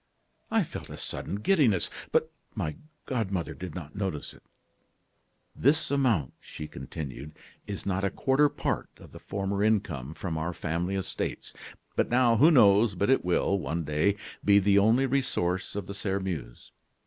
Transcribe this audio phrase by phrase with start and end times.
[0.49, 4.41] "I felt a sudden giddiness, but my godmother did not notice it.
[5.55, 7.33] "'This amount,' she continued,
[7.67, 11.53] 'is not a quarter part of the former income from our family estates.
[11.95, 15.93] But now, who knows but it will, one day, be the only resource of the
[15.93, 16.71] Sairmeuse?